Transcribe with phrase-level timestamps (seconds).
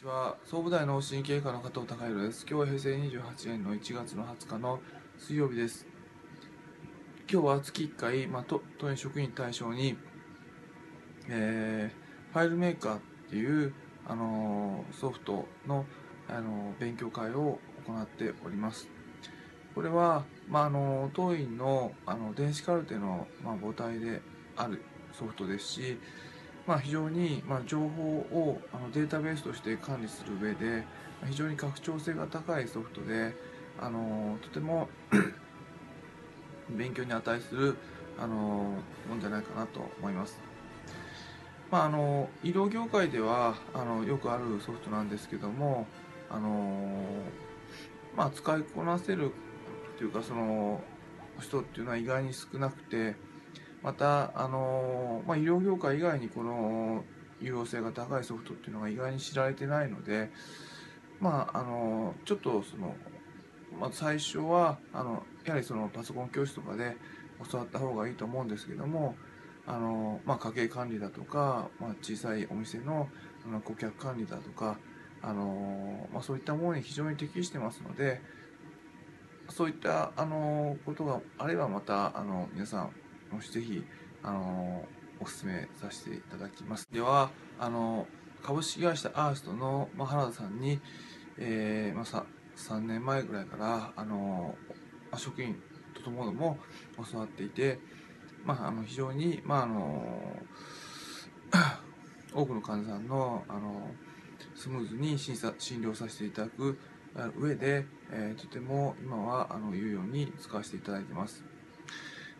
[0.00, 0.38] ちは。
[0.46, 2.46] 総武大の神経科の加藤孝弘です。
[2.48, 4.80] 今日は平成28年の1月の20日の
[5.18, 5.86] 水曜日です。
[7.30, 9.98] 今日は月1回、まあ、都都園職員対象に、
[11.28, 13.74] えー、ファイルメーカーっていう、
[14.06, 15.84] あのー、ソフトの、
[16.30, 18.88] あのー、勉強会を行っております。
[19.74, 24.22] これは、まあ、あの当院のあの電子カルテの、まあ、母体で
[24.56, 24.80] ある
[25.12, 25.98] ソフトですし
[26.66, 30.84] まあ、非常に、まあ、情報をあのデータベースとして管理する上で
[31.26, 33.34] 非常に拡張性が高いソフトで
[33.78, 34.88] あのとても
[36.70, 37.76] 勉強に値する
[38.18, 38.76] あの
[39.08, 40.38] もんじゃないかなと思います。
[41.70, 45.86] まあ、あの医療業界ではあのよくあるソフトなんですけども
[46.28, 47.02] あの、
[48.16, 49.32] まあ、使いこなせる
[49.96, 50.82] というかその
[51.40, 53.14] 人っていうのは意外に少なくて
[53.82, 57.04] また、あのまあ、医療業界以外にこの
[57.40, 60.30] 有用性が高いソフトっていうのが意外に知られてないので、
[61.20, 62.94] まあ、あのちょっとその、
[63.78, 66.96] まあ、最初はあのやはりそのパソコン教室とかで
[67.50, 69.14] 教わった方がいいと思うんですけども
[69.66, 73.08] あの、まあ、家計管理だとか、まあ、小さいお店の
[73.46, 74.78] あの顧客管理だとか
[75.22, 78.20] あの、まあ、そういったものに非常に適してますので
[79.48, 82.90] そういったあのことがあればまたあの皆さん
[83.30, 83.84] もしぜひ、
[84.22, 84.84] あの
[85.20, 86.88] お勧めさせていただきます。
[86.92, 88.06] では、あの
[88.42, 90.80] 株式会社アーストの、まあ、原田さんに、
[91.38, 92.24] えー、まあ、さ
[92.56, 94.54] 3年前ぐらいから、あの
[95.10, 95.56] あ、職員
[95.94, 96.58] とともども
[97.10, 97.78] 教わっていて、
[98.44, 100.42] まあ、あの非常に、まあ、あの
[102.32, 103.90] 多くの患者さんの、あの
[104.54, 106.78] スムーズに診査診療させていただく
[107.36, 111.44] 上で、えー、とても今はあの有用に使わせていただいてます。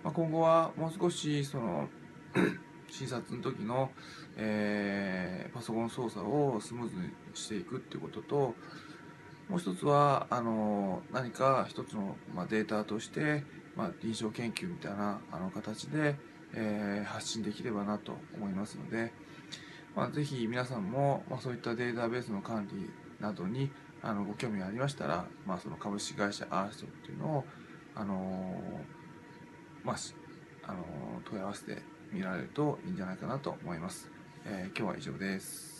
[0.03, 1.89] まあ、今後はもう少しその
[2.89, 3.91] 診察の時の、
[4.37, 8.55] えー、パソコン操作をスムーズにしていくっていうことと
[9.49, 13.45] もう一つはあの何か一つの、まあ、データとして、
[13.77, 16.17] まあ、臨床研究みたいなあの形で、
[16.55, 19.13] えー、発信できればなと思いますので、
[19.95, 23.71] まあ、ぜひ皆さんも、まあ、そういったデータベースの管理などに
[24.03, 27.45] あのご興味ありましたら、まあ、その株式会社アーストっていうのを
[27.95, 29.00] あのー
[29.85, 29.97] まあ、
[30.65, 30.85] あの
[31.25, 31.83] 問い合わせて
[32.13, 34.11] みられるといいんじゃないかなと思います。
[34.45, 35.80] えー、今日は以上です。